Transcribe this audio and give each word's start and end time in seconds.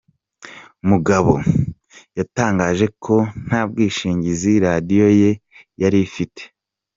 Mugabo 0.89 1.33
yatangaje 2.17 2.85
ko 3.03 3.15
nta 3.47 3.61
bwishingizi 3.69 4.51
radiyo 4.65 5.07
ye 5.21 5.31
yari 5.81 5.99
ifite. 6.07 6.41